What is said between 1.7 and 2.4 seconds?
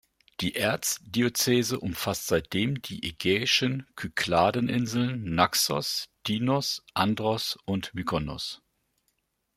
umfasst